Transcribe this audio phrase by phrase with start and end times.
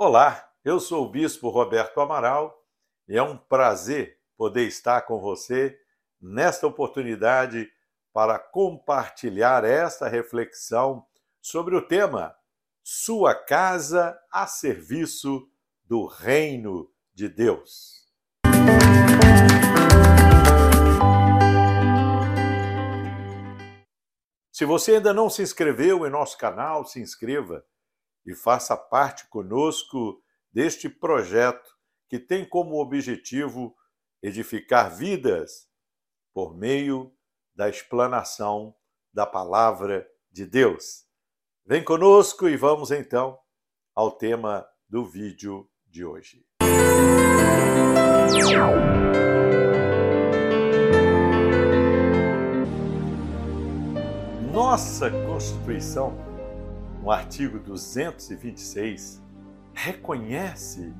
[0.00, 2.56] Olá, eu sou o Bispo Roberto Amaral
[3.08, 5.76] e é um prazer poder estar com você
[6.20, 7.68] nesta oportunidade
[8.12, 11.04] para compartilhar esta reflexão
[11.42, 12.32] sobre o tema
[12.84, 15.50] Sua Casa a Serviço
[15.84, 18.06] do Reino de Deus.
[24.52, 27.64] Se você ainda não se inscreveu em nosso canal, se inscreva
[28.28, 30.22] e faça parte conosco
[30.52, 31.74] deste projeto
[32.10, 33.74] que tem como objetivo
[34.22, 35.66] edificar vidas
[36.34, 37.10] por meio
[37.54, 38.76] da explanação
[39.14, 41.06] da palavra de Deus.
[41.64, 43.38] Vem conosco e vamos então
[43.94, 46.46] ao tema do vídeo de hoje.
[54.52, 56.14] Nossa Constituição,
[57.10, 59.22] artigo 226,
[59.72, 60.92] reconhece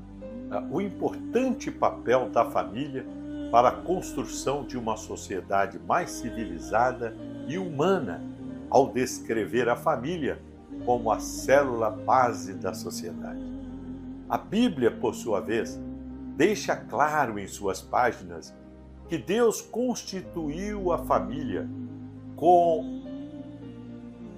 [0.51, 3.05] ah, o importante papel da família
[3.51, 7.15] para a construção de uma sociedade mais civilizada
[7.47, 8.21] e humana,
[8.69, 10.39] ao descrever a família
[10.85, 13.41] como a célula base da sociedade.
[14.29, 15.79] A Bíblia, por sua vez,
[16.37, 18.53] deixa claro em suas páginas
[19.07, 21.67] que Deus constituiu a família
[22.35, 23.01] com,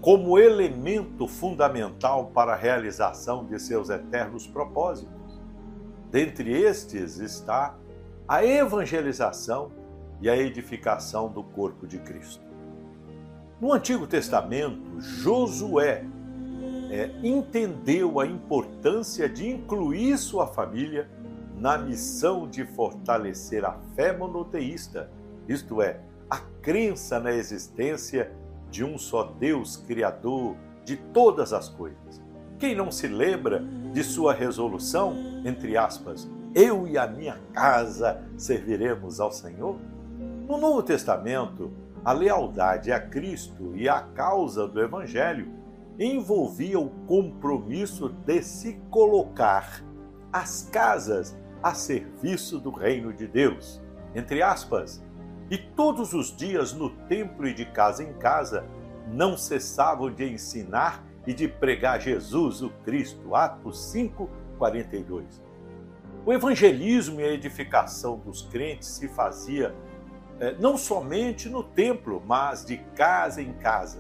[0.02, 5.40] como elemento fundamental para a realização de seus eternos propósitos.
[6.10, 7.76] Dentre estes está
[8.28, 9.72] a evangelização
[10.20, 12.44] e a edificação do corpo de Cristo.
[13.60, 16.04] No Antigo Testamento, Josué
[16.90, 21.08] é, entendeu a importância de incluir sua família
[21.56, 25.12] na missão de fortalecer a fé monoteísta,
[25.48, 28.32] isto é, a crença na existência
[28.72, 32.22] de um só Deus Criador de todas as coisas.
[32.58, 33.60] Quem não se lembra
[33.92, 39.78] de sua resolução, entre aspas, eu e a minha casa serviremos ao Senhor?
[40.48, 41.72] No Novo Testamento,
[42.04, 45.52] a lealdade a Cristo e a causa do Evangelho
[46.00, 49.84] envolvia o compromisso de se colocar
[50.32, 53.82] as casas a serviço do reino de Deus,
[54.16, 55.04] entre aspas,
[55.52, 58.66] e todos os dias no templo e de casa em casa
[59.06, 63.36] não cessavam de ensinar e de pregar Jesus, o Cristo.
[63.36, 65.44] Atos 5, 42.
[66.26, 69.76] O evangelismo e a edificação dos crentes se fazia
[70.40, 74.00] é, não somente no templo, mas de casa em casa.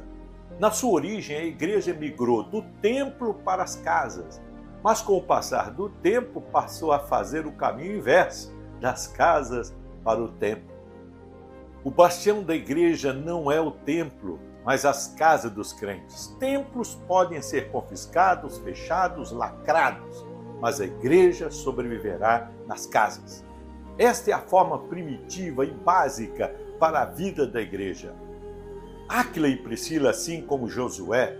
[0.58, 4.42] Na sua origem, a igreja migrou do templo para as casas,
[4.82, 10.22] mas com o passar do tempo passou a fazer o caminho inverso, das casas para
[10.22, 10.81] o templo.
[11.84, 16.28] O bastião da igreja não é o templo, mas as casas dos crentes.
[16.40, 20.31] Templos podem ser confiscados, fechados, lacrados
[20.62, 23.44] mas a igreja sobreviverá nas casas.
[23.97, 28.14] Esta é a forma primitiva e básica para a vida da igreja.
[29.09, 31.36] Aquila e Priscila, assim como Josué,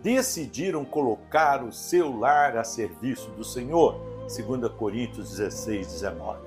[0.00, 6.40] decidiram colocar o seu lar a serviço do Senhor, 2 Coríntios 16, 19.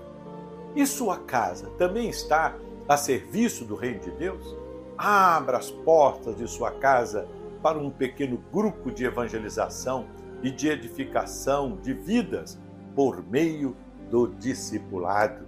[0.74, 2.56] E sua casa também está
[2.88, 4.56] a serviço do reino de Deus?
[4.98, 7.28] Abra as portas de sua casa
[7.62, 10.08] para um pequeno grupo de evangelização
[10.44, 12.60] e de edificação de vidas
[12.96, 13.76] por meio
[14.10, 15.46] do discipulado.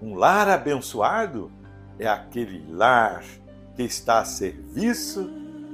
[0.00, 1.50] Um lar abençoado
[1.98, 3.24] é aquele lar
[3.74, 5.24] que está a serviço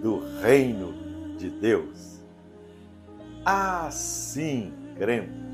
[0.00, 2.22] do reino de Deus.
[3.44, 5.53] Assim cremos.